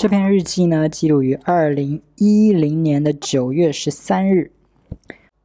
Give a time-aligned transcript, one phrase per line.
[0.00, 4.50] 这篇日记呢，记录于二零一零年的九月十三日。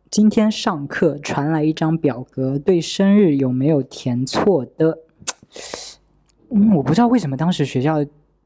[0.10, 4.98] 今天上课传来一张表格，对生日有没有填错的？
[6.52, 7.98] 嗯，我不知道为什么当时学校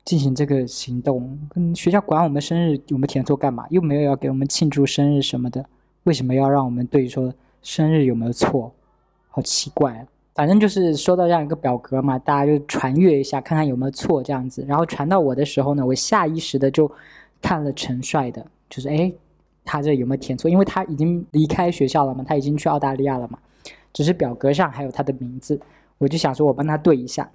[0.04, 3.68] 进行这个行动，跟学校管我们生日有没有填错干嘛？
[3.70, 5.64] 又没有要给我们庆祝生日什么的，
[6.06, 7.32] 为什么要让我们对说
[7.62, 8.74] 生日有没有错？
[9.28, 10.08] 好奇怪啊！
[10.36, 14.64] 反正就是收到这样一个表格嘛，大家就传阅一下，看看有没有错这样子。
[14.68, 16.90] 然后传到我的时候呢，我下意识的就
[17.42, 19.12] 看了陈帅的，就是哎，
[19.66, 20.50] 他这有没有填错？
[20.50, 23.38] 因为他已经离开学校了嘛，他已经去澳大利亚了嘛，
[23.92, 25.60] 只是表格上还有他的名字，
[25.98, 27.30] 我就想说我帮他对一下。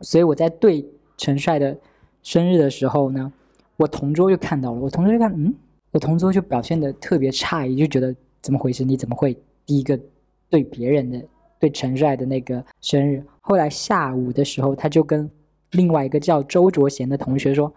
[0.00, 0.86] 所以我在对
[1.18, 1.76] 陈帅的
[2.22, 3.30] 生日的时候呢，
[3.76, 5.54] 我同桌就看到了，我同桌就看，嗯，
[5.90, 8.82] 我同桌就表现的特别诧异，就觉得怎么回事？
[8.82, 9.36] 你怎么会
[9.66, 9.98] 第一个
[10.48, 11.22] 对别人的？
[11.58, 15.28] 对陈帅的那个生日，后来下午的时候，他就跟
[15.72, 17.72] 另外一个叫周卓贤的同学说：“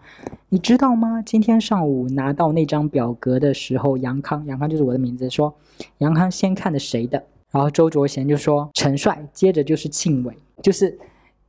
[0.48, 1.20] 你知道吗？
[1.22, 5.54] 今天上午拿到那张表格的时候，杨康，杨康就是我的名字，说
[5.98, 7.22] 杨康先看的谁的？
[7.50, 10.98] 然后周卓贤就说陈帅，接着就是庆伟，就是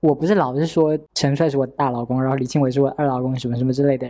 [0.01, 4.09] 我不是老是说陈帅是我大老公，然后李庆伟是我二老公，什么什么之类的。”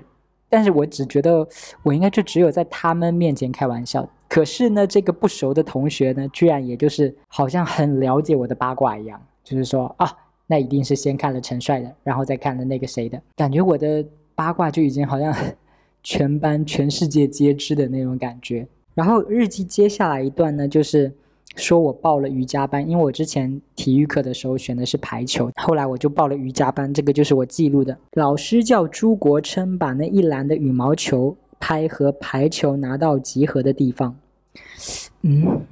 [0.49, 1.47] 但是我只觉得
[1.81, 4.07] 我应该就只有在他们面前开玩笑。
[4.33, 10.11] 可是呢，这个不熟的同学呢，居然也就是好像很了解我的八卦一样，就是说啊，
[10.47, 15.31] 那一定是先看了陈帅的，然后再看了那个谁的，感觉我的八卦就已经好像
[16.01, 18.67] 全班全世界皆知的那种感觉。
[18.95, 21.11] 然后日记接下来一段呢，就是。
[21.55, 27.95] 说我报了瑜伽班，因为我之前体育课的时候选的是排球，后来我就报了瑜伽班，这个就是我记录的。
[28.13, 34.17] 老师叫朱国琛，把那一篮的羽毛球拍和排球拿到集合的地方。
[35.21, 35.65] 嗯，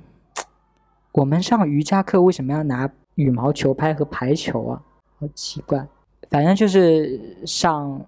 [1.12, 4.82] 我们上瑜伽课为什么要拿羽毛球拍和排球啊？
[5.20, 5.86] 好奇怪。
[6.30, 8.00] 反正就是上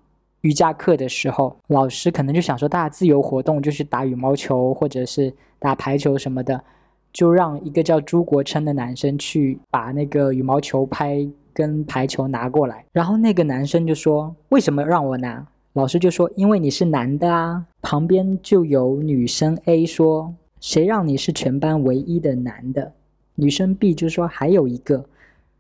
[0.42, 6.64] 瑜伽课的时候，老师可能就想说大家自由活动，就去打羽毛球或者是打排球什么的。
[7.12, 22.90] 就让一个叫朱国琛的男生去把那个羽毛球拍跟排球拿过来，然后那个男生就说：“为什么让我拿？”老师就说：“因为你是男的啊。”旁边就有女生 A 说：“谁让你是全班唯一的男的？”
[23.36, 25.04] 女生 B 就说：“还有一个，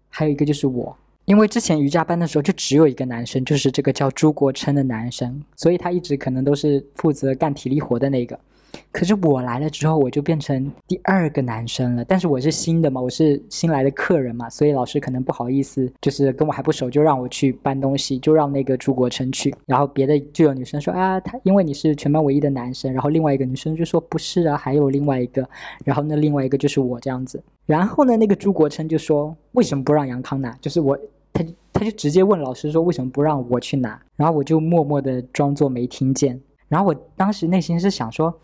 [0.07, 8.39] 还有一个就是我，因为之前瑜伽班的时候就只有一个男生，就是这个叫朱国琛的男生，所以他一直可能都是负责干体力活的那个。”
[8.91, 12.05] 可是我来了之后，我就变成第二个男生了。
[12.05, 19.53] 但是我是新的嘛，我是新来的客人嘛，所以老师可能不好意思，就是跟我还不熟，就让我去搬东西，就让那个朱国琛去。
[19.65, 22.91] 然后别的就有女生说啊，他因为你是全班唯一的男生。
[22.93, 25.47] 然后另外一个女生就说不是啊，还有另外一个。
[25.83, 27.41] 然后那另外一个就是我这样子。
[27.65, 30.51] 然后呢，那个朱国琛就说为什么不让杨康拿？
[30.61, 30.97] 就是我，
[31.31, 33.99] 他他就直接问老师说为什么不让我去拿？
[34.15, 36.39] 然后我就默默的装作没听见。
[36.73, 38.35] 然后我当时内心是想说，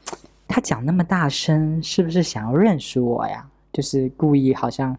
[0.47, 3.43] 他讲那么大声，是不是想要认识我呀？
[3.73, 4.95] 就是故意好像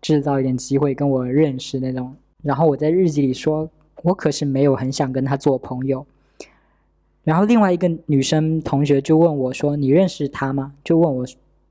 [0.00, 2.14] 制造一点机会跟我认识那种。
[2.40, 3.68] 然后我在日记里说，
[4.04, 6.06] 我可是没有很想跟他做朋友。
[7.24, 11.26] 然后另外一个女生同学就问我说：“你认识他吗？”就问我：“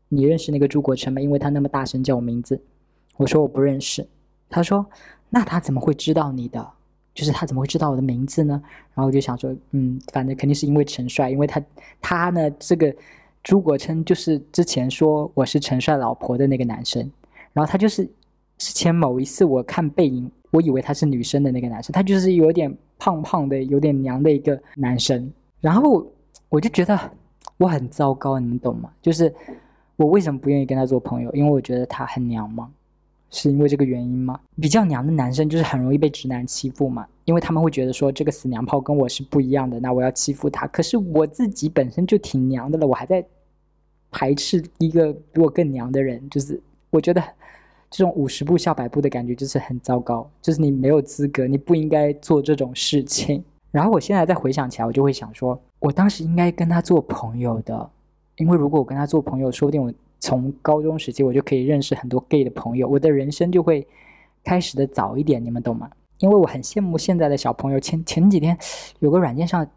[0.10, 2.62] 你认识那个朱国成吗？”因为他那么大声叫我名字。
[3.16, 4.06] 我说我不认识。
[4.50, 4.86] 他说
[5.32, 6.68] ：“那他怎么会知道你的？”
[7.18, 8.62] 就是他怎么会知道我的名字呢？
[8.94, 11.60] 然后我就想说，嗯，反正肯定是因为陈帅，因为他
[12.00, 12.96] 他呢，这个
[13.44, 17.02] 朱国琛就是之前说我是陈帅老婆的那个男生，
[17.54, 18.06] 然后他就是
[18.60, 26.06] 之前某一次我看背影，我以为他是女生的那个男生，他就是有点胖胖的、有点娘的一个男生，然后
[26.50, 27.00] 我就觉得
[27.58, 28.92] 我很糟糕，你们懂吗？
[29.02, 29.34] 就是
[29.96, 31.32] 我为什么不愿意跟他做朋友？
[31.34, 32.70] 因为我觉得他很娘吗？
[33.30, 34.40] 是因为这个原因吗？
[34.62, 40.66] 比较娘的男生就是很容易被直男欺负嘛，因为他们会觉得说这个死娘炮跟我是不一样的，那我要欺负他。
[40.68, 43.26] 可是我自己本身就挺娘的了，我还在
[44.12, 47.22] 排斥一个比我更娘的人，就是我觉得
[47.90, 53.44] 这种五十步笑百步的感觉就是很糟糕，就是你没有资格，你不应该做这种事情。
[53.72, 57.90] 然后我现在再回想起来，我就会想说，我当时应该跟他做朋友的，
[58.38, 59.94] 因为如果我跟他做朋友，说不定我。
[60.20, 63.86] 从高中时期我就可以认识很多 gay 的朋友，我的人生就会
[64.44, 65.90] 开始的早一点，你们懂吗？
[66.20, 67.80] 因为我很羡慕现在的小朋友。
[67.80, 68.58] 前前几天
[69.00, 69.68] 有个软件上，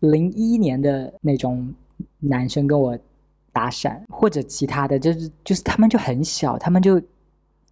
[0.00, 1.72] 零一年的那种
[2.18, 2.98] 男生跟我
[3.52, 7.00] 搭讪，或者其他的，就是就是他们就很小，他们就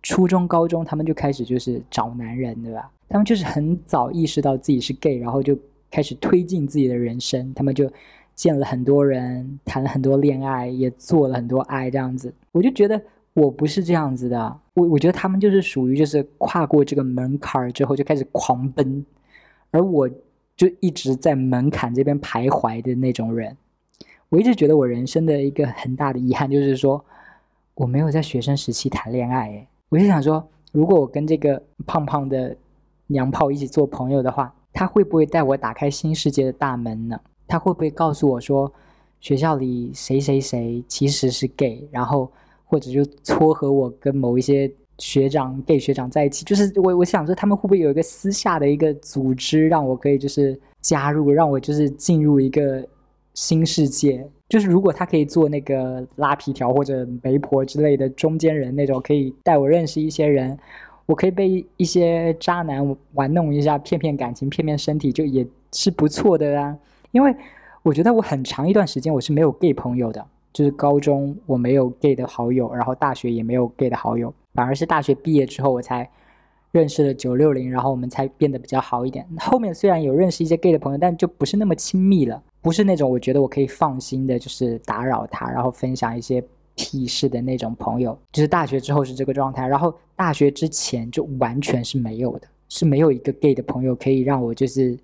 [0.03, 2.91] 初中、高中，他们就开始就是找男人，对吧？
[3.09, 5.59] 他们就是很早意识到自己是 gay，然后就
[5.91, 7.91] 开始推进自己的人生，他们就。
[8.41, 12.99] 见了很多人，谈了很多恋爱，也做了很多爱，这样子，我就觉得
[13.35, 14.61] 我不是这样子的。
[14.73, 19.05] 我我觉得他们就是属于就是跨过这个门槛之后就开始狂奔，
[19.71, 20.17] 而我就
[20.57, 23.55] 就一直在门槛这边徘徊的那种人。
[24.31, 27.05] 我一直觉得我人生的一个很大的遗憾就是说，
[27.75, 29.51] 我没有在学生时期谈恋爱。
[29.51, 32.57] 哎，我就想说，如果我跟这个胖胖的
[33.09, 37.21] 娘炮一起做朋友的话，他会不会带我打开新世界的大门呢？
[37.51, 38.73] 他会不会告诉我说，
[39.21, 42.31] 学校里谁谁谁其实是 gay，然后
[42.65, 46.45] 或者就撮合我跟某一些学长 gay 学长在一起？
[46.45, 52.87] 就是我我想说，他们会不会有一个私下的一个组织，让我可以就是加入，让我就是进入一个。
[53.33, 60.59] 新世界就是，如果他可以做那个拉皮条或者媒婆之类的中间人那种，可以带我认识一些人，
[61.07, 66.77] 我可以被一些渣男玩弄一下，骗骗感情，骗骗身体，就也是不错的啊。
[67.13, 67.35] 因为
[67.83, 76.09] 我觉得我很长一段时间我是没有 gay 朋友的，就是高中我没有 gay 的好友，然后大学也没有 gay 的好友，反而是大学毕业之后我才
[76.73, 79.27] 认识了九六零，然后我们才变得比较好一点。
[79.39, 82.41] 后面虽然有认识一些 gay 的朋友，但就不是那么亲密了。
[82.63, 88.17] 不是那种我觉得我可以放心的，就是打扰他，然后分享一些屁事的那种朋友。
[88.31, 94.95] 就是大学之后是这个状态，然后大学之前就完全是没有的，是没有一个 gay 的朋友可以让我就是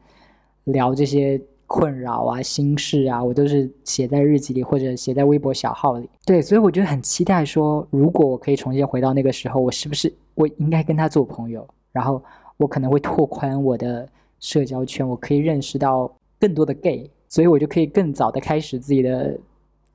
[0.64, 6.08] 聊这些困扰啊、心事啊，我都是写在日记里或者写在微博小号里。
[6.24, 11.66] 对，所以我觉得很期待说，如果我可以重新回到那个时候，我是不是我应该跟他做朋友？
[11.92, 12.22] 然后
[12.56, 14.08] 我可能会拓宽我的
[14.40, 17.10] 社交圈，我可以认识到更多的 gay。
[17.28, 19.36] 所以我就可以更早的开始自己的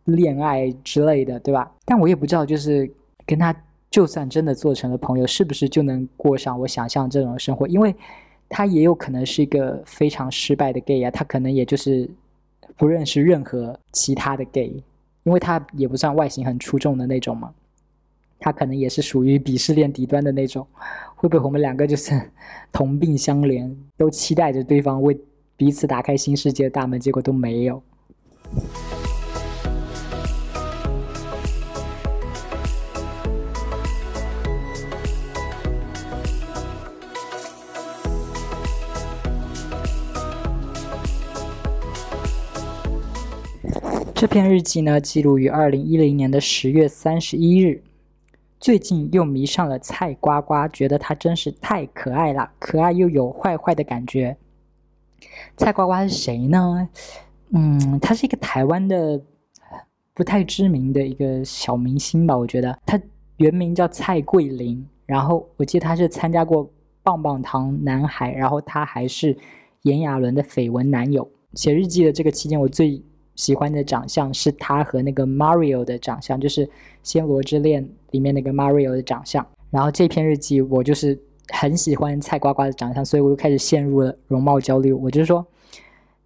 [0.04, 1.72] 恋爱之类的，对吧？
[1.86, 2.92] 但我也不知道，就是
[3.26, 3.56] 跟他
[3.90, 7.66] 就算真的做成了朋友，是不是就能过上我想象这种生活？
[7.70, 7.96] 因为
[8.54, 12.10] 他也有可能是一个非常失败的 gay 啊，他可能也就是
[12.76, 14.68] 不认识任何其他的 gay，
[15.24, 17.54] 因为他也不算外形很出众的那种嘛，
[18.38, 20.68] 他可能也是属于鄙视链底端的那种。
[21.16, 22.12] 会不会我们两个就是
[22.74, 25.18] 同病相怜，都期待着对方为？
[25.58, 27.84] 彼此打开新世界的大门，结果都没有。
[44.22, 47.82] 这篇日记呢，记录于二零一零年的十月三十一日。
[48.60, 54.38] 最近又迷上了菜瓜瓜，觉得他真是太可爱了，可爱又有坏坏的感觉。
[55.58, 56.88] 蔡呱呱是谁呢？
[57.50, 59.20] 嗯，他是一个台湾的
[60.14, 63.02] 不太知名的一个小明星吧，我觉得他
[63.38, 66.72] 原名叫蔡桂林，然后我记得他是参加过
[67.02, 69.36] 棒棒糖男孩，然后他还是
[69.82, 71.28] 炎亚纶的绯闻男友。
[71.56, 73.04] 写日记的这个期间，我最
[73.36, 76.66] 喜欢的长相是他和那个 Mario 的长相，就是
[77.04, 79.46] 《暹罗之恋》里面那个 Mario 的长相。
[79.70, 81.20] 然后这篇日记我就是。
[81.54, 84.94] 很喜欢菜瓜瓜的长相，所以我又开始陷入了容貌焦虑。
[84.94, 85.46] 我就说，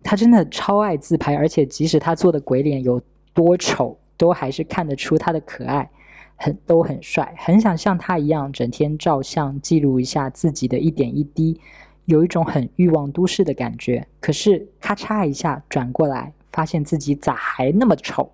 [0.04, 3.02] 他真的超爱自拍，而且即使他做的鬼脸有
[3.34, 5.90] 多丑，都还是看得出他的可爱，
[6.36, 11.60] 很都很帅，很想像他一样整天照相记录一下自己的一点一滴，
[12.06, 14.06] 有一种很欲望都市的感觉。
[14.19, 18.31] 可是咔嚓一下转过来，发现自己咋还那么丑？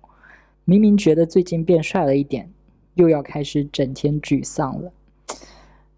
[0.64, 2.48] 明明觉得最近变帅了一点，
[2.94, 4.92] 又要开始整天沮丧了。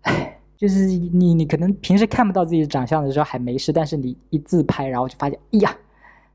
[0.00, 0.30] 唉。
[0.56, 5.76] 就是你，你可能平时看不到自己的长相的时候还没事，但是你一自拍，然后就发现，哎呀，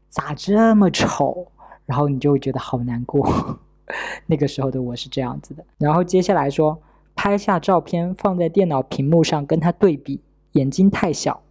[0.10, 1.48] 咋这么丑？
[1.86, 3.58] 然后你就会觉得好难过。
[4.28, 5.64] 那个时候的我是这样子的。
[5.80, 6.80] 然后接下来说，
[7.16, 10.20] 拍下照片放在电脑屏幕上跟他对比，
[10.52, 11.42] 眼睛太小。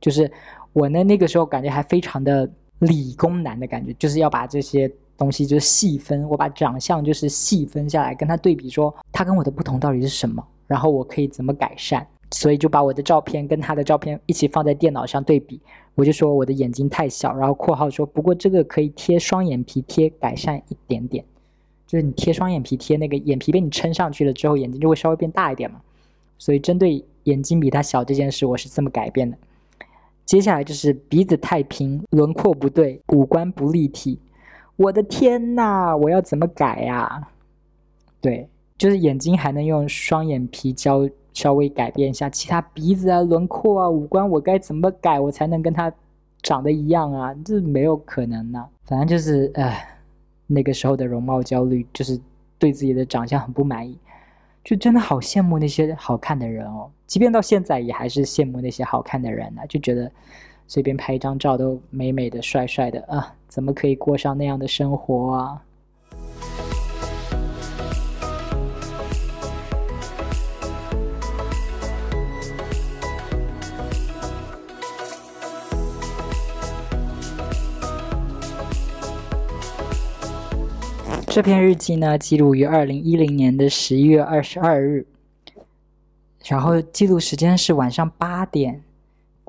[0.00, 0.30] 就是
[0.74, 12.06] 我呢，那个时候感觉还非常的理工男的感觉，就是要把这些东西就是细分，我把长相就是细分下来跟他对比，说他跟我的不同到底是什么，然后我可以怎么改善。
[12.32, 15.58] 所以就把我的照片跟他的照片一起放在电脑上对比，
[15.94, 21.24] 我就说我的眼睛太小，然后括号说不过这个可以贴双眼皮贴改善一点点，
[21.86, 25.80] 就是你贴双眼皮贴那个眼皮被你撑上去了之后，眼睛就会稍微变大一点嘛。
[26.36, 29.38] 所以针对眼睛比他小这件事，我是这么改变的。
[30.28, 34.20] 接下来就是鼻子太平，轮廓不对，五官不立体，
[34.76, 37.26] 我的天呐，我要怎么改呀？
[38.20, 41.08] 对，就是眼睛还能用双眼皮胶。
[41.34, 45.92] 稍微改变一下其他鼻子啊、轮廓啊、五官，我该怎么改，我才能跟他
[46.42, 47.32] 长得一样啊？
[47.44, 48.66] 这没有可能呢。
[48.86, 49.88] 反正就是，唉，
[50.48, 52.20] 那个时候的容貌焦虑，就是
[52.58, 53.96] 对自己的长相很不满意，
[54.64, 56.90] 就真的好羡慕那些好看的人哦。
[57.08, 60.12] 即便到现在也还是羡慕那些好看的人啊就觉得
[60.66, 65.62] 随便拍一张照都美美的帅帅的啊怎么可以过上那样的生活啊？
[81.26, 85.06] 这篇日记呢记录于二零一零年的十一月二十二日。
[86.48, 88.82] 然后记录时间是晚上八点，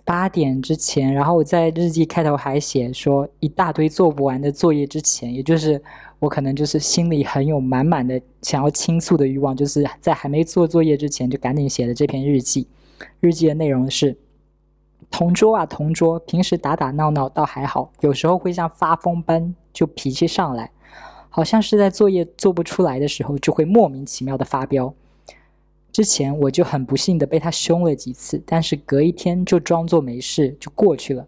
[0.03, 1.13] 八点之前。
[1.13, 5.81] 然后我在日记开头还写说，一大堆做不完的作业之前，也就是
[6.19, 12.67] 我可能就是心里很有满满的想要倾诉的欲望，就是在还没做作业之前就赶紧写的这篇日记。
[13.21, 14.17] 日记的内容是：
[15.09, 20.69] 同桌啊，同桌，平时打打闹闹倒还好，有时候会像发疯般就脾气上来。
[21.29, 24.93] 好像是在作业做不出来的时候，就会莫名其妙的发飙。
[25.91, 31.25] 之前我就很不幸的被他凶了几次，但是隔一天就装作没事就过去了。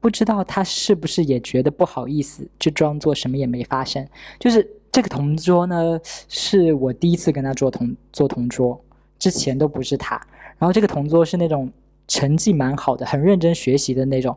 [0.00, 4.06] 不知道他是不是也觉得不好意思，就装作什么也没发生。
[4.38, 8.82] 就是这个同桌呢，是我第一次跟他做同做同桌，
[9.18, 10.14] 之前都不是他。
[10.58, 11.70] 然后这个同桌是那种
[12.08, 14.36] 成绩蛮好的，很认真学习的那种，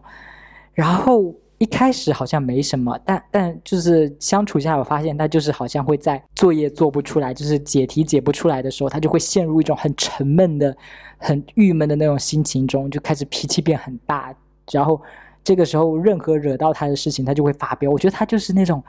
[0.74, 1.34] 然后。
[1.64, 10.76] 一开始好像没什么，但但就是相处下来，我发现他就是好像会在作业做不出来，就是解题解不出来的时候，他就会陷入一种很沉闷的、
[11.18, 14.36] 很郁闷的那种心情中，就开始脾气变很大。
[14.74, 15.02] 然后
[15.42, 17.90] 这个时候，任何惹到他的事情，他就会发飙。
[17.90, 18.84] 我觉得他就是那种，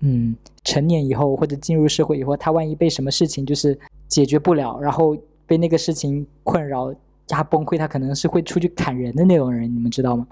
[0.00, 0.34] 嗯，
[0.64, 5.14] 成年以后或者进入社会以后，他万一被什么事情就是解决不了，然后
[5.46, 6.90] 被那个事情困扰，
[7.26, 10.26] 他崩溃，他可能是会出去砍人的那种人，你们知道吗？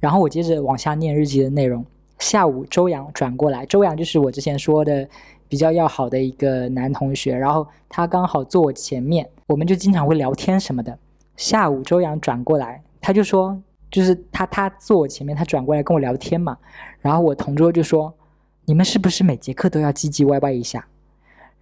[0.00, 1.84] 然后我接着往下念日记的内容。
[2.18, 5.08] 下午，周阳转过来，周阳就是我之前说的
[5.48, 10.98] 比较要好的一个男同学，然后他刚好坐我前面，我们就经常会聊天什么的。
[11.36, 13.56] 下午，周阳转过来，他就说，
[13.88, 16.58] 就是他他坐我前面，他转过来跟我聊天嘛。
[17.00, 18.12] 然后我同桌就说
[18.66, 20.84] ：“你们是不是每节课都要唧唧歪歪一下？”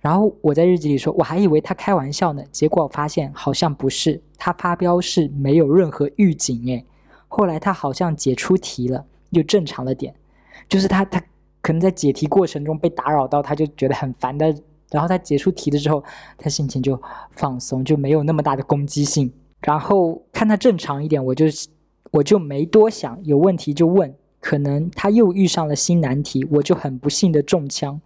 [0.01, 6.85] 然后我在日记里说：“我还以为他开玩笑呢，结果我发现好像不是，他发飙是没有任何预警诶。
[7.29, 10.15] 后来他好像解出题了，又正常了点，
[10.69, 11.23] 就是他他
[11.61, 14.55] 可能在解题过程中被打扰到，他就觉得很烦的。
[14.91, 16.03] 然后他解出题了之后，
[16.39, 17.01] 他心情就
[17.33, 19.33] 放松，就没有那么大的攻击性。
[19.61, 21.47] 然后看他正常一点，我就
[22.13, 24.15] 我就没多想，有问题就问。
[24.39, 28.01] 可能他又遇上了新难题，我就很不幸的中枪。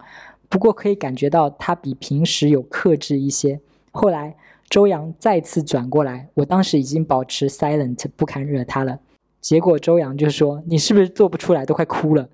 [0.49, 3.59] 不过可以感觉到他比平时有克制一些。
[3.91, 4.35] 后来
[4.67, 8.97] 周洋再次转过来，我当时已经保持 silent，不敢惹他了。
[9.41, 11.65] 结果周洋就说：“你是不是做不出来？
[11.65, 12.29] 都快哭了。”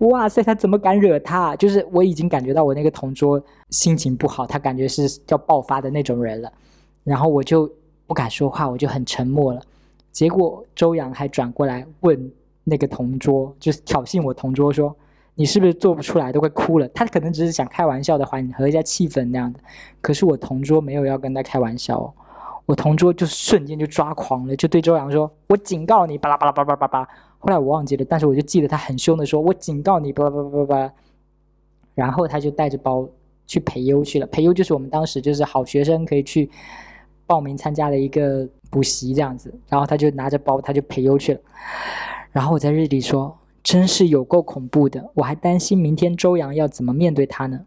[0.00, 1.56] 哇塞，他怎么敢惹他？
[1.56, 6.52] 就是我已经感觉到我那个同桌心情不好，他感觉是要爆发的那种人了。
[7.04, 7.68] 然后我就
[8.06, 9.62] 不敢说话，我就很沉默了。
[10.10, 12.30] 结果周洋还转过来问
[12.64, 14.94] 那个同桌，就是挑衅我同桌说
[15.34, 16.30] ：“你是不是做不出来？
[16.30, 19.58] 都快哭了。”他可能只是想开玩笑的缓和一下气氛那样的。
[20.02, 22.12] 可是我同桌没有要跟他开玩笑哦。
[22.64, 30.92] 我同桌就瞬间就抓狂了，就对周阳说：“我警告你，巴拉巴拉巴拉巴拉巴拉。”后来我忘记了，但是我就记得他很凶的说：“我警告你，巴拉巴拉巴拉巴拉。”
[31.94, 33.06] 然后他就带着包
[33.46, 34.26] 去培优去了。
[34.28, 36.48] 培优就是我们当时就是好学生可以去
[37.26, 39.52] 报名参加的一个补习这样子。
[39.68, 41.40] 然后他就拿着包，他就培优去了。
[42.30, 47.60] 然后我在日里说：“真是有够恐怖的，我还担心明天周阳要怎么面对他呢？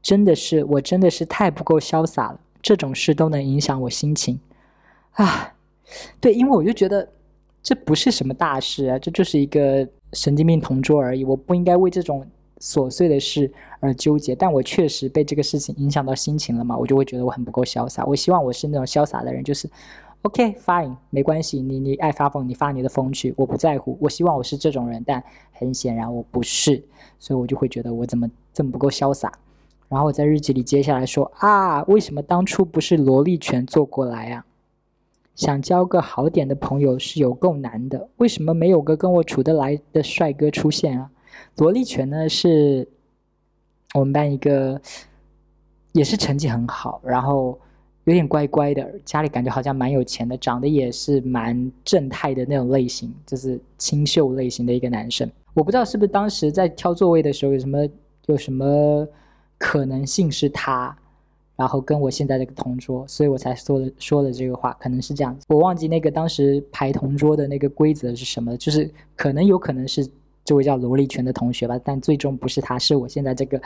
[0.00, 4.38] 真的是，我真的是太不够潇洒了。”这种事都能影响我心情，
[5.12, 5.54] 啊，
[6.20, 7.08] 对，因为我就觉得
[7.62, 12.26] 这不是什么大事啊，这就是一个神经病同桌而已，我不应该为这种
[12.60, 13.50] 琐碎的事
[13.80, 14.34] 而纠结。
[14.34, 18.04] 但我确实被这个事情影响到心情了嘛，我就会觉得我很不够潇洒。
[18.04, 19.70] 我希望我是那种潇洒的人，就是
[20.22, 23.96] OK fine 没关系，你你爱发疯你发你的疯去，我不在乎。
[24.00, 25.22] 我希望我是这种人，但
[25.52, 26.82] 很显然我不是，
[27.18, 29.32] 所以我就会觉得我怎么这么不够潇洒。
[29.88, 34.44] 然后我在日记里接下来说啊，为什么当初不是萝莉犬坐过来啊？
[35.34, 41.10] 想交个好点的朋友是有够难的，为什么没有个跟我处得来的帅哥出现啊？
[41.56, 42.86] 萝莉全呢是
[43.94, 44.78] 我们班一个，
[45.92, 47.58] 也是成绩很好，然后
[48.04, 55.30] 有点乖乖的，家里感觉好像蛮有钱的，长得也是蛮正太的那种类型，就是清秀类型的一个男生。
[55.54, 57.88] 我不知道是不是当时在挑座位的时候有什么
[58.26, 59.08] 有什么。
[59.58, 60.96] 可能性是他，
[61.56, 65.44] 然后跟我现在这个同桌，所以我才说了说了这个话，可能是这样子。
[65.48, 70.08] 我忘记那个当时排同桌的那个规则是什么，就是可能有可能是
[70.44, 73.60] 这位叫萝莉泉的同学吧，但最终不是他，是我现在这个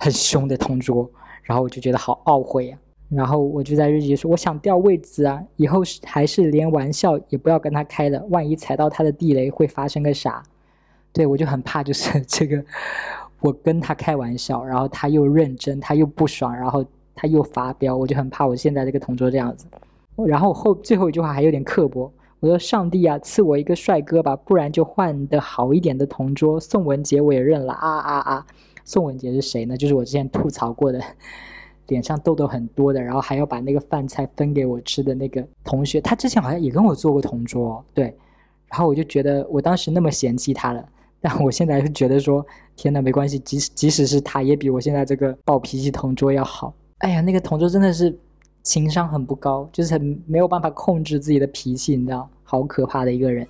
[0.00, 1.08] 很凶的同桌。
[1.42, 10.42] 然后我就觉得好懊悔啊，然后我就在日记说，我想调位子啊，以后还是连玩笑也不要跟他开了，万一踩到他的地雷会发生个啥？
[11.10, 12.62] 对我就很怕，就是这个。
[13.40, 19.66] 我跟他开玩笑，然后他又认真，他又不爽，然后他又发飙，我就很怕我现在这个同桌这样子。
[20.26, 28.46] 然后后最后一句话还有点刻薄，我说：“上帝啊，赐我一个帅哥吧，不然就换的好一点的同桌。”宋文杰我也认了啊啊啊！
[28.84, 29.76] 宋文杰是谁呢？
[29.76, 31.00] 就是我之前吐槽过的，
[31.86, 36.00] 脸上痘痘很多的，然后还要把那个饭菜分给我吃的那个同学。
[36.00, 38.16] 他之前好像也跟我做过同桌，对。
[38.68, 40.86] 然后我就觉得我当时那么嫌弃他了，
[41.20, 42.44] 但我现在是觉得说，
[42.76, 46.72] 天呐，没关系，即使即使是他，也比我现在这个暴脾气同桌要好。
[46.98, 48.16] 哎呀，那个同桌真的是
[48.62, 53.46] 情商很不高，就是很没有办法控制自己的脾气，你知道，好可怕的一个人。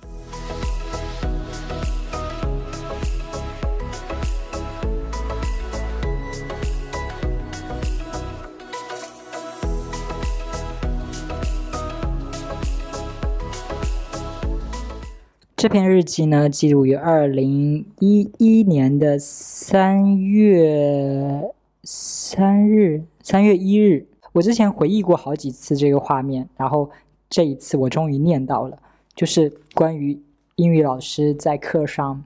[15.59, 24.07] 这篇日记呢，记录于二零一一年的三月三日，三月一日。
[24.31, 26.89] 我之前回忆过好几次这个画面，然后
[27.29, 28.79] 这一次我终于念到了，
[29.13, 30.17] 就是关于
[30.55, 32.23] 英语老师在课上，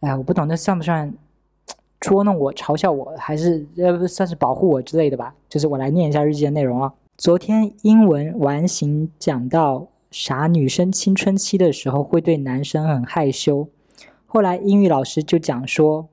[0.00, 1.14] 哎，我不懂那算不算
[2.00, 5.32] 捉弄我、嘲笑我，还是呃算是保护我之类的吧？
[5.48, 6.92] 就是我来念一下日记的内容啊。
[7.16, 9.86] 昨天英文完形讲到。
[10.12, 13.66] 啥女生青春期的时候会对男生很害羞，
[14.26, 16.06] 后来英语老师就讲说，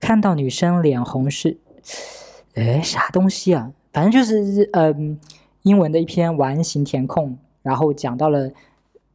[0.00, 1.56] 看到女生脸红是，
[2.54, 3.72] 哎，啥东西啊？
[3.92, 5.18] 反正就是嗯，
[5.62, 8.50] 英文的一篇完形填空，然后讲到了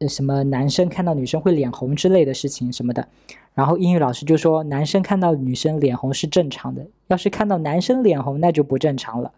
[0.08, 3.06] 什么男生看到女生会脸红之类的事情什么的，
[3.54, 9.30] 然后英语老师就说，男生看到女生脸红是正常的，要是看到男生脸红那就不正常了。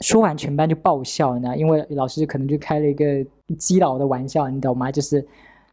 [0.00, 3.04] 说完，全班就爆笑，你知道，因为老师可能就开了一个
[3.58, 4.92] 基佬的玩笑，你懂吗？
[4.92, 5.26] 就是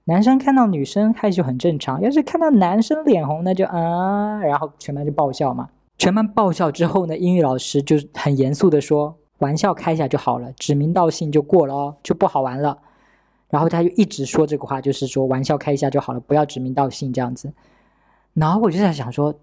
[0.06, 5.70] 男生看到女生害羞很正常，要是看到男生脸红，那就啊，然后全班就爆笑嘛。
[5.98, 12.78] 全班爆笑之后呢，英语老师就很严肃的说：“玩笑开一下就好了，指名道姓就过了哦，就不好玩了。”
[13.50, 17.54] 然后他就一直说这个话，就是说玩笑开一下就好了，不要指名道姓这样子。
[18.34, 19.34] 然后我就在想说，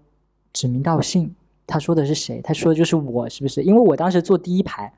[0.51, 1.33] 指名道姓。
[1.65, 2.41] 他说的是谁？
[2.41, 3.63] 他说的就是我，是不是？
[3.63, 4.91] 因为我当时坐第一排，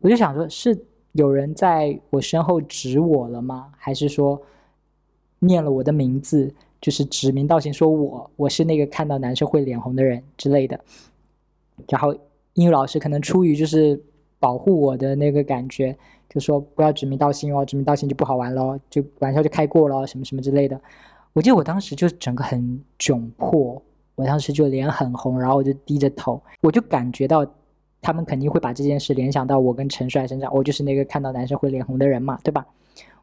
[0.00, 0.78] 我就想说，是
[1.12, 3.72] 有人在我身后指我了吗？
[3.76, 4.40] 还是说
[5.38, 10.78] 念了我的名字，就是指名道姓说我我是那个看到男生会脸红的人之类的？
[11.88, 12.14] 然后
[12.54, 14.00] 英语老师可能出于就是
[14.38, 15.96] 保护我的那个感觉，
[16.28, 20.80] 就说不要指名道姓哦，指名道姓就不好玩喽，就玩笑就开过了，什么什么之类的。
[21.32, 23.82] 我记得我当时就整个很窘迫。
[24.22, 27.44] 我当时就脸很红，然后我就低着头，我就感觉到
[28.00, 32.64] 他们肯定会把这件事联想到我跟陈帅身上，我就是那个看到男生会脸红的人嘛，对吧？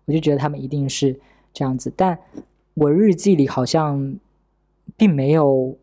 [0.03, 1.17] 我就觉得他们一定是
[1.53, 2.19] 这样子，但
[2.73, 4.13] 我日记里好像
[4.97, 5.73] 并没有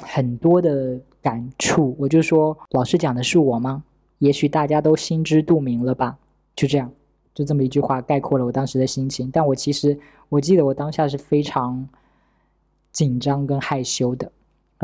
[0.00, 3.84] 很多的感触，我就说老师讲的是我吗？
[4.18, 6.16] 也许大家都心知肚明了吧？
[6.56, 6.90] 就这样，
[7.34, 9.30] 就这么一句话概括了我当时的心情。
[9.30, 9.98] 但我其实
[10.30, 11.86] 我记得我当下是非常
[12.92, 14.30] 紧张跟害羞的。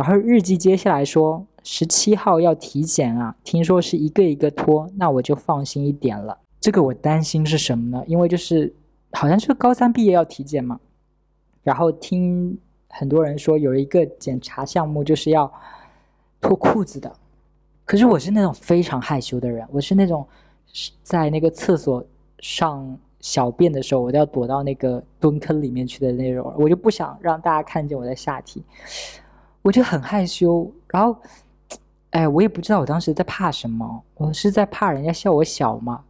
[0.00, 6.38] 然后日记接下来说十七号要体检啊，听说是一个一个拖，那我就放心一点了。
[6.58, 8.02] 这个我担心是什么呢？
[8.06, 8.74] 因为就是
[9.12, 10.80] 好像是高三毕业要体检嘛，
[11.62, 12.58] 然后听
[12.88, 15.52] 很多人说有一个检查项目就是要
[16.40, 17.14] 脱裤子的，
[17.84, 20.26] 可是我是那种非常害羞的人，我是那种
[21.02, 22.02] 在那个厕所
[22.38, 28.64] 上小便的时候，我都要躲到那个蹲坑里面去的那种，我就不想让大家看见我的下体。
[29.62, 31.14] 我就很害羞，然后，
[32.10, 36.02] 哎，我也不知道我当时在怕什么，我是在怕人家笑我小吗？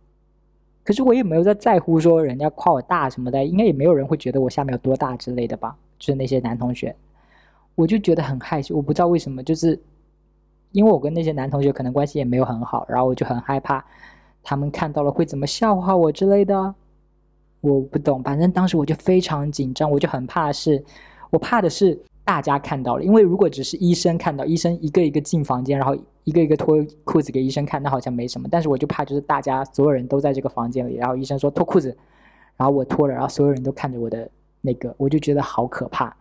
[0.85, 5.77] 可是我也没有在在乎说人家夸我大什么的，应该也没有人会觉得我下面有多大之类的吧？
[5.99, 6.95] 就是那些男同学，
[7.75, 9.79] 我就觉得很害羞，我不知道为什么，就是
[10.71, 13.85] 因为我跟那些男同学可能关系也没有很好，然后我就很害怕
[14.43, 16.75] 他们看到了会怎么笑话我之类的，
[17.61, 20.83] 我不懂，反正当时我就非常紧张，我就很怕是，
[21.31, 22.01] 我怕的是。
[22.31, 28.47] 大家看到了，因为如果只是医生看到，医生一个一个进房间，然后一个一个脱裤子给医生看，那好像没什么。
[28.49, 31.89] 但是我就怕，就是大家所有人都在这个房间里，然后医生说脱裤子，
[32.57, 36.17] 然后我脱了，然后所有人都看着我的那个，我就觉得好可怕。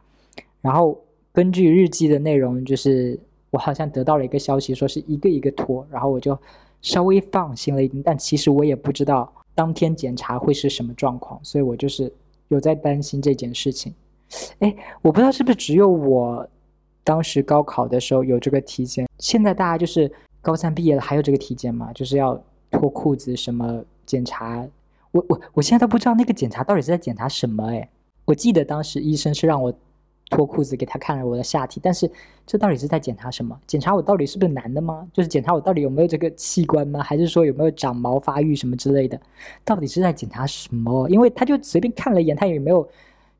[0.62, 1.00] 然后
[1.32, 3.15] 根据日记的内容，就是
[3.52, 6.36] 我好像得到了一个消息，说是一个一个脱，然后我就
[6.82, 8.02] 稍微放心了一点。
[8.02, 12.12] 但其实我也不知道当天检查会是什么状况，所以我就是
[12.48, 13.93] 有在担心这件事情。
[14.60, 16.48] 哎，我不知道是不是只有我，
[17.04, 19.08] 当时高考的时候有这个体检。
[19.18, 20.12] 现在大家就是
[20.42, 21.92] 高三毕业了，还有这个体检吗？
[21.94, 22.39] 就是要
[22.70, 24.65] 脱裤子什么检查？
[25.12, 27.65] 我我我现在都不知道那个检查到底是在检查什么。
[27.72, 27.89] 哎，
[28.26, 29.74] 我记得当时医生是让我
[30.30, 32.10] 脱裤子给他看了我的下体，但是
[32.46, 33.60] 这到底是在检查什么？
[33.65, 35.08] 检查我到底是不是男的吗？
[35.12, 37.02] 就是检查我到底有没有这个器官吗？
[37.02, 39.20] 还是说有没有长毛发育什么之类的？
[39.65, 41.10] 到底是在检查什么？
[41.10, 42.88] 因为他就随便看了一眼，他也没有。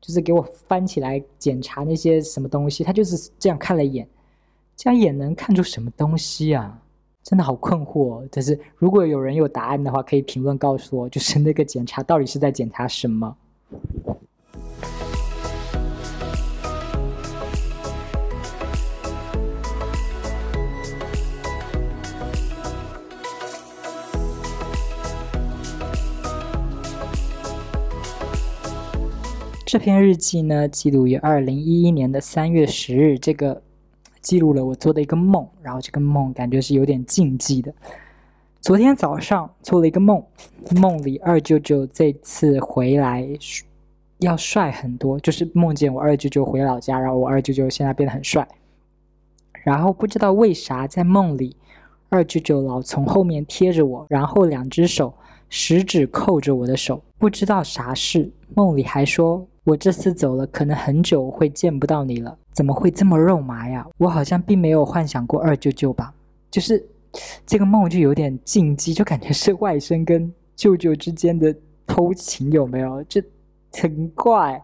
[0.00, 4.08] 就是给我翻起来检查那些什么东西，他就是这样看了一眼，
[4.76, 6.80] 这样眼能看出什么东西啊？
[7.22, 8.26] 真的好困惑。
[8.32, 13.36] 但是如果有人有答案的话，可以评论告诉我，就是那个检查到底是在检查什么？
[29.72, 33.16] 这篇日记呢，记录于二零一一年的三月十日。
[33.16, 33.62] 这个
[34.20, 37.72] 记录了我做的一个梦，然后这个梦感觉是有点禁忌的。
[38.60, 40.20] 昨天早上做了一个梦，
[40.74, 43.24] 梦里二舅舅这次回来
[44.18, 48.44] 要帅很多，就是梦见我二舅舅回老家，然后我二舅舅现在变得很帅。
[49.62, 51.54] 然后不知道为啥在梦里，
[52.08, 55.14] 二舅舅老从后面贴着我，然后两只手
[55.48, 58.28] 食指扣着我的手，不知道啥事。
[58.56, 59.46] 梦里还说。
[59.70, 62.36] 我这次走了，可能很久会见不到你了。
[62.52, 63.86] 怎么会这么肉麻呀？
[63.98, 66.12] 我好像并没有幻想过二舅舅吧？
[66.50, 66.84] 就是
[67.46, 71.54] 这个梦就有点禁忌，就感觉是外甥跟舅舅之间的
[71.86, 73.00] 偷情，有没有？
[73.04, 73.22] 就
[73.72, 74.60] 很怪。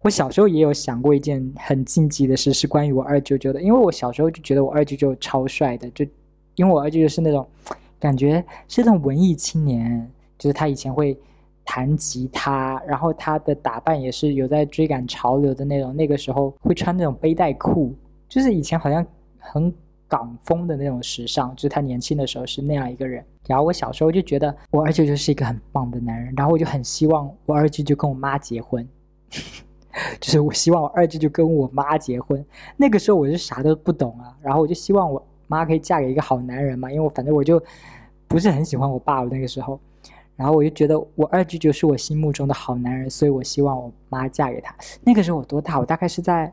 [0.00, 3.60] 我小时候也有想过一件很禁忌的事，是关于我二舅舅的。
[3.60, 6.02] 因为我小时候就觉得我二舅舅超帅的，就
[6.54, 7.46] 因为我二舅舅是那种
[8.00, 11.14] 感觉是那种文艺青年，就是他以前会。
[11.64, 15.96] 弹吉他，然后他的打扮也是有在追赶潮流的那种。
[15.96, 17.94] 那个时候会穿那种背带裤，
[18.28, 19.04] 就是以前好像
[19.38, 19.72] 很
[20.06, 21.54] 港风的那种时尚。
[21.56, 23.24] 就是他年轻的时候是那样一个人。
[23.46, 28.86] 然后我小时候就觉得我二舅就是一个很棒的男人，然后我就很希望我二舅就跟我妈结婚，
[30.20, 32.44] 就是我希望我二舅就跟我妈结婚。
[32.76, 37.62] 那个时候我是啥都不懂啊，然后我就希望我妈可以嫁给一个好男人嘛，因为我反正我就
[38.28, 39.80] 不是很喜欢我爸我那个时候。
[40.36, 44.74] 然后我就觉得我二舅舅是我心目中的好男人，所以我希望我妈嫁给他。
[45.02, 45.78] 那个时候我多大？
[45.78, 46.52] 我大概是在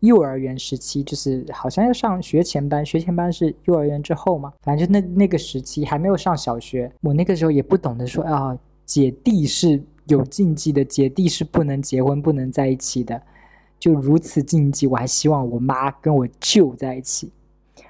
[0.00, 2.86] 幼儿园时期，就是好像要上学前班。
[2.86, 6.90] 学前班是幼儿园之后嘛，反正就那那个时期还没有上小学。
[7.00, 13.20] 我那个时候也不懂得说啊，姐弟是有禁忌的，姐弟是不能结婚、不能在一起的，
[13.80, 14.86] 就如此禁忌。
[14.86, 17.32] 我还希望我妈跟我舅在一起。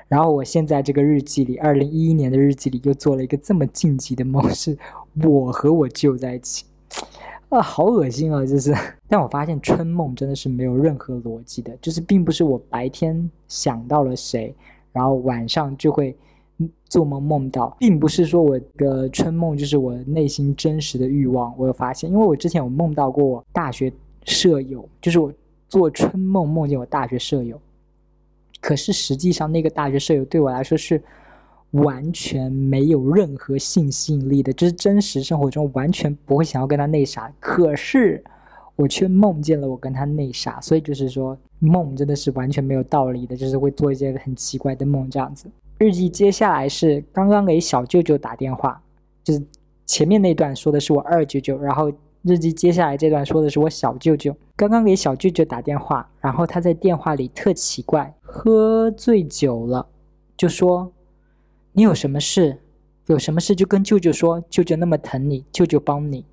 [0.09, 4.77] 然后我现在这个日记里，二零一一年的日记里又做了一个这么禁忌的梦，是
[5.23, 6.65] 我和我舅在一起，
[7.51, 8.45] 啊，好恶心啊！
[8.47, 8.75] 就是，
[9.07, 14.55] 但我发现春梦真的是没有任何逻辑的，就是并不是我白天想到了谁，
[14.93, 16.17] 然后晚上就会
[16.89, 21.55] 做梦梦到，并不是说我的春梦就是我内心真实的欲望。
[21.59, 23.93] 我有发现，因为我之前有梦到过我大学
[24.25, 25.31] 舍友，就是我
[25.69, 27.61] 做春梦梦见我大学舍友。
[28.61, 31.03] 可是实际上，那个大学舍友对我来说是
[31.73, 37.33] 完全没有任何性吸引力的，就是真实生活中完全不会想要跟他内啥。
[37.39, 38.23] 可是
[38.75, 45.51] 我却梦见了我跟他内啥，所以就是说梦真的是完全没有道理的，就是会做一些很奇怪的梦这样子。
[45.79, 48.83] 日记接下来是刚刚给小舅舅打电话，
[49.23, 49.43] 就是
[49.87, 51.93] 前面那段说的是我二舅舅，然后。
[52.23, 59.87] 日记接下来这段说的是我小舅舅刚刚给小舅舅打电话，然后他在电话里特奇怪，喝醉酒了，
[60.37, 60.93] 就说
[61.73, 62.59] ：“你有什么事？
[63.07, 66.27] 有什么事就跟舅舅说，舅舅那么疼你，舅舅帮你，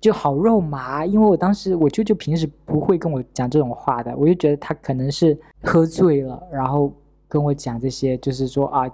[0.00, 6.90] 就好肉麻。”因为我当时我舅舅平时不会跟我讲这种话的，我就觉得他可能是喝醉了，然后
[7.28, 8.90] 跟我讲这些，就是说啊，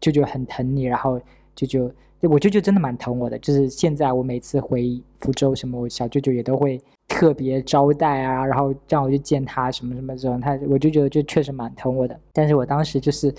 [0.00, 1.20] 舅舅很疼你，然后
[1.54, 1.90] 舅舅。
[2.22, 12.18] 我舅舅真的蛮疼我的，就是现在我每次回福州什么，我小舅舅也都会特别招待啊，然后让我去见他什么什么这种，他我就觉得就确实蛮疼我的。
[12.32, 13.34] 但是我当时就是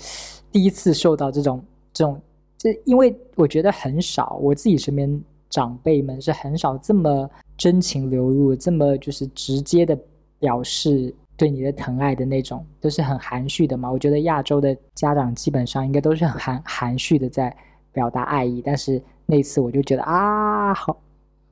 [0.52, 2.20] 第一次受到这种这种，
[2.58, 9.98] 就因为我觉得很少，我自己身边长辈们是很少这么真情流露，这么就是直接的
[10.38, 13.90] 表示对你的疼爱的那种，都是很含蓄的嘛。
[13.90, 17.56] 我觉得亚洲的家长基本上应该都是很含含蓄的在。
[17.92, 20.96] 表达爱意，但是那次我就觉得啊，好，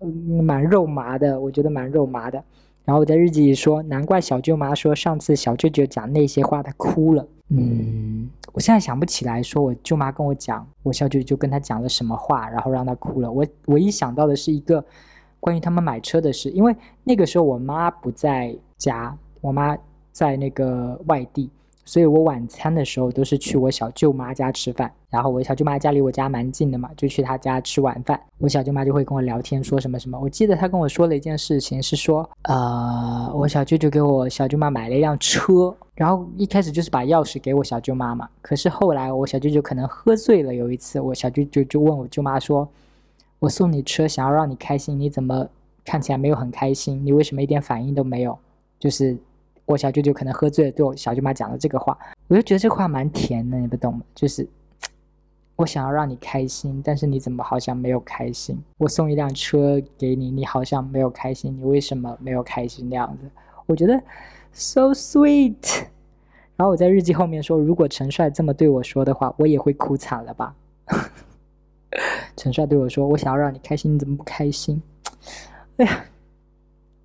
[0.01, 2.43] 嗯蛮肉麻的，我觉得蛮肉麻的。
[2.85, 7.27] 然后我在日记里说，难怪小舅妈说上次小舅舅讲那些话，她哭了。
[7.51, 13.31] 嗯，我现在想不起来，说我舅妈跟我讲，我小舅舅跟他讲了什么话，然后让他哭了。
[13.31, 14.85] 我唯一想到的是一个
[15.41, 19.77] 关于他们买车的事，因为那个时候我妈不在家，我妈
[20.13, 21.51] 在那个外地。
[21.89, 28.21] 所以我晚餐的时候都是去我小舅妈家吃饭，然后我小舅妈家离我家蛮近的嘛，就去她家吃晚饭。
[28.37, 30.21] 我小舅妈就会跟我聊天，说什么什么。
[30.21, 38.29] 我记得她跟我说了一件事情，是说，呃，我小舅舅给我小舅妈买了一辆车，然后一开始就是把钥匙给我小舅妈嘛。
[38.43, 42.69] 可是后来我小舅舅可能喝醉了，有一次我小舅舅就问我舅妈说
[43.41, 45.49] ：“我送你车，想要让你开心，你怎么
[45.87, 47.03] 看起来没有很开心？
[47.03, 48.39] 你为什么一点反应都没有？”
[48.79, 49.17] 就是。
[49.69, 54.01] 我小舅舅可能喝醉了，对我小舅妈讲了这个话，我就觉得这话蛮甜的，你不懂吗？
[54.15, 54.49] 就是
[55.57, 58.59] 我想要让你开心，但是你怎么好像没有开心？
[58.79, 63.29] 我送一辆车给你，你好像没有开心，你为什么没有开心那样子？
[63.67, 64.03] 我觉得
[64.53, 65.85] so sweet。
[66.57, 70.55] 然后我在日记后面说，如果陈帅这么对我说的话，我也会哭惨了吧？
[72.37, 74.81] 陈帅对我说：“我想要让你开心，你怎么不开心？”
[75.79, 76.05] 哎呀，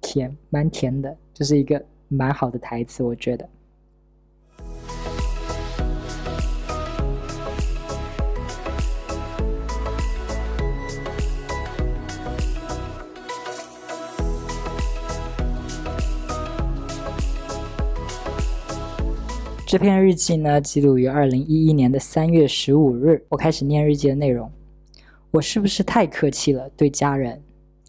[0.01, 3.49] 甜，蛮甜的，这是一个蛮好的台词，我觉得。
[19.65, 23.25] 这篇日记呢，记录于二零一一年的三月十五日。
[23.27, 24.47] 我开始念日记的内容。
[25.31, 26.69] 我是不是太客气了？
[26.77, 27.41] 对家人，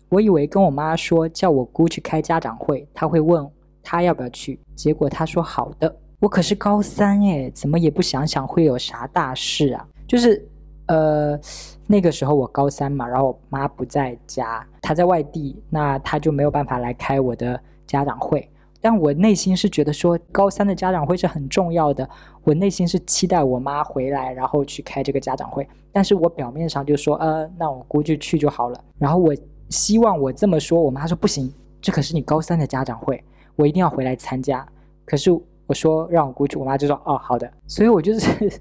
[0.08, 3.46] 我以为跟我妈说叫我姑去开家长会，她会问
[3.84, 4.58] 他要不要去。
[4.74, 5.94] 结果他说好的。
[6.20, 9.86] 我可是高三哎，怎么也不想想会有啥大事啊？
[10.08, 10.42] 就是，
[10.86, 11.38] 呃，
[11.86, 18.48] 那个时候我高三嘛，然后我妈不在家，她在外地，那她就没有办法来开我的家长会。
[18.80, 22.08] 但我内心是觉得说，高三的家长会是很重要的。
[22.42, 25.66] 我内心是期待我妈回来，然后去开这个家长会。
[25.90, 28.78] 但是我表面上就说，呃，那我估计去就好了。
[28.98, 29.34] 然后我
[29.70, 33.22] 希望我这么说，我妈说不行，这可是你高三的家长会，
[33.56, 34.66] 我一定要回来参加。
[35.04, 35.30] 可是
[35.66, 37.50] 我说让我过去，我妈就说，哦，好的。
[37.66, 38.60] 所以我就是。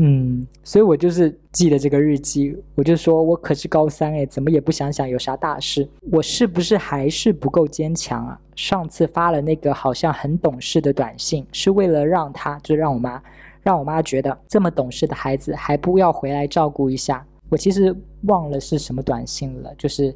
[0.00, 8.40] 嗯，所以我就是记得这个日记，我就说我可是高三哎，怎么也不想想有啥大事，我是不是还是不够坚强啊？
[8.54, 13.20] 上次发了那个好像很懂事的短信，是为了让他，就让我妈，
[13.60, 17.26] 让我妈觉得这么懂事的孩子还不要回来照顾一下。
[17.48, 20.14] 我其实忘了是什么短信了，就是。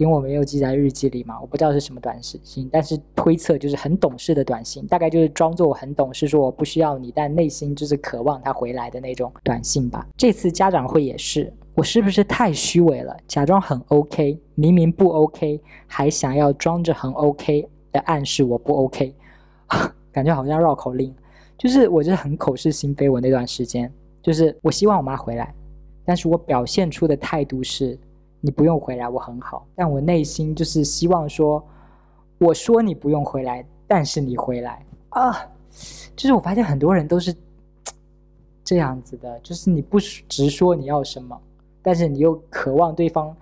[0.00, 10.08] 因为我没有记在日记里嘛，我不知道是什么短信，但是推测就是很懂事的短信，大概就是装作我很懂事，说我不需要你，但内心就是渴望他回来的那种短信吧。
[10.16, 13.14] 这次家长会也是，我是不是太虚伪了？
[13.28, 19.14] 假装很 OK，明明不 OK，还想要装着很 OK 的暗示我不 OK，
[20.10, 21.14] 感觉好像绕口令。
[21.58, 25.54] 就是我就是很口是心非，我那段时间就是我希望我妈回来，
[26.06, 27.98] 但是我表现出的态度是。
[28.40, 31.62] 你不用回来，我很好，但我内心就是希望说，
[32.38, 35.32] 我说你不用回来，但是你回来啊，
[36.16, 37.34] 就是我发现很多人都是
[38.64, 41.38] 这样子的，就是你不直说你要什么，
[41.82, 43.36] 但是你又渴望对方。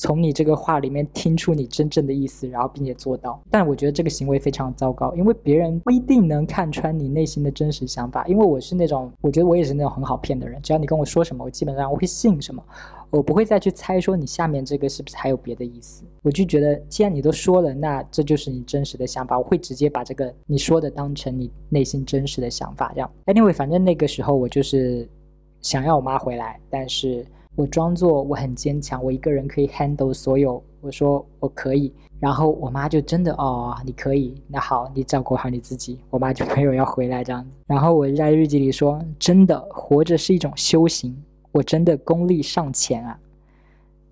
[0.00, 3.42] 从你这个话里面听出你真正的意思，然后并且做到。
[3.50, 8.24] 但我觉得这个行为非常糟糕，因为别人不一定能看穿你内心的真实想法。
[8.28, 10.62] 因为我是那种，我觉得我也是那种很好骗的人。
[10.62, 12.62] 只要你跟我说什么，我基本上我会信什么，
[13.10, 16.04] 我不会再去猜说你下面这个是不是还有别的意思。
[16.22, 19.38] 我就觉得，既然你都说了，那这就是你真实的想法。
[19.38, 22.92] 我会直接把这个你说的当成你内心真实的想法。
[22.94, 25.08] 这样，anyway，反正那个时候我就是
[25.62, 27.24] 想要我妈回来，但是。
[27.56, 30.62] 我装作我很坚强，我一个人可以 handle 所有。
[30.80, 35.98] 我说我可以，然后我妈就真的哦，你可以，那好，你照顾好你自己。
[36.08, 37.50] 我妈就没有要回来这样子。
[37.66, 41.20] 然后我在日记里说，真的活着是一种修行，
[41.58, 43.18] 我真的功力尚浅啊。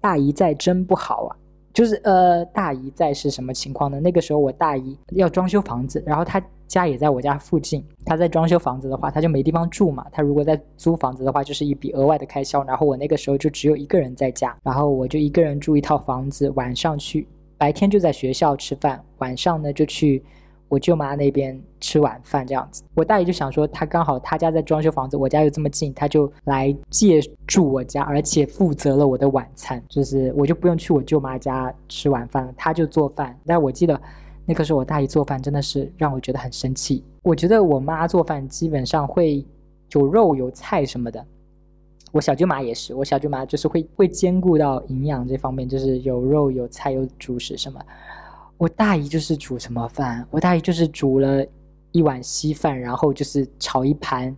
[0.01, 1.37] 大姨在真不好啊。
[1.73, 4.01] 就是呃，大姨在是什么情况呢？
[4.01, 7.85] 那个时候我大姨要装修房子，然后她家也在我家附近。
[8.05, 10.07] 她在装修房子的话，她就没地方住嘛。
[10.11, 12.65] 她如果在租房子的话，就是一笔额外的开销。
[12.65, 17.29] 然后我那个时候就只有一个人在家，然后我就一个人住一套房子，晚上去，
[17.59, 20.25] 白天就在学校吃饭，晚上呢就去。
[20.69, 33.39] 我舅妈那边吃晚饭这样子，我大姨就想说，她刚好她家在装修房子，我家又这么近，她就来借住我家，而且负责了我的晚餐，就是我就不用去我舅妈家吃晚饭了，她就做饭。
[33.47, 34.01] 但我记得
[34.45, 37.05] 那个时候我大姨做饭真的是让我觉得很生气。
[37.23, 39.45] 我觉得我妈做饭基本上会
[39.93, 41.25] 有肉有菜什么的，
[42.11, 47.81] 我小舅妈也是，我小舅妈就是会会兼顾到营养这方面，就是有肉有菜有主食什么。
[48.59, 50.27] 我大姨就是煮什么饭？
[50.31, 51.45] 我大姨就是煮了
[51.93, 54.35] 一碗稀饭，然后就是炒一盘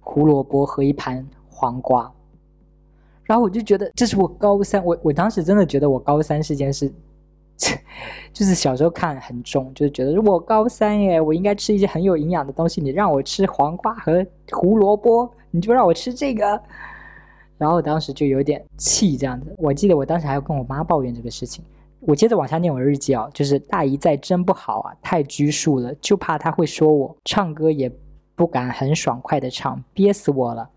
[0.00, 2.10] 胡萝卜和一盘黄瓜。
[3.24, 6.90] 然后我就觉得这是我高三，我我当时真的觉得我高三是件事，
[8.32, 12.80] 就是小时候看很重，就是觉得我高三耶，我应该吃一些很有营养的东西。
[12.80, 16.58] 你让我吃黄瓜和胡萝卜，你就让我吃这个。
[17.58, 19.54] 然后我当时就有点气，这样子。
[19.58, 21.62] 我记得我当时还要跟我妈抱怨这个事情。
[22.00, 27.90] 我接着往下念我日记啊，就是大姨在真不好啊，太拘束了，就怕她会说我唱歌也
[28.34, 30.68] 不敢很爽快的唱，憋死我了。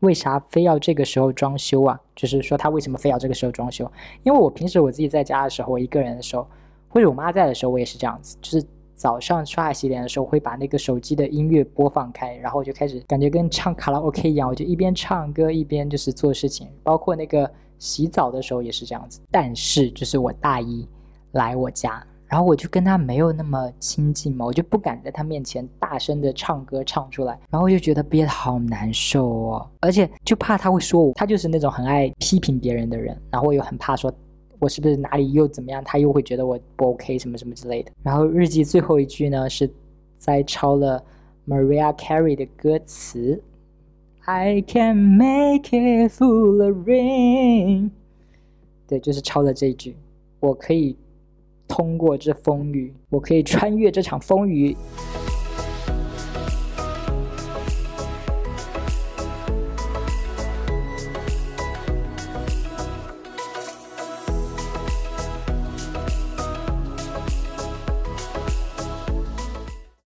[0.00, 2.00] 为啥非要这个时候装修啊？
[2.16, 3.90] 就是说她为什么非要这个时候装修？
[4.22, 6.46] 因为我平时我自己在家的时候，我一个人的时候，
[6.88, 19.20] 或者我妈在的时候，我也是这样子，就是早上刷牙洗脸的时候，会把那个手机的音乐播放开，然后我就开始感觉跟唱卡拉 OK 一样，我就一边唱歌一边就是做事情，包括那个洗澡的时候也是这样子。
[19.32, 20.86] 但是就是我大姨
[21.32, 22.00] 来我家。
[22.28, 34.12] 然后我就跟他没有那么亲近嘛，我就不敢在他面前大声的唱歌唱出来，然后我就觉得憋得好难受哦，而且就怕他会说我，他就是那种很爱批评别人的人，然后又很怕说，
[34.60, 37.90] 我是不是哪里又怎么样，他又会觉得我不 OK 什么什么之类的。
[38.00, 39.68] 然后日记最后一句呢是
[40.16, 41.02] 摘抄了
[41.48, 43.42] Maria Carey 的歌词
[44.24, 47.90] ，I can make it through the rain，
[48.86, 49.96] 对，就是抄了这一句，
[50.40, 50.96] 我可以。
[51.72, 54.76] 通过这风雨，我可以穿越这场风雨。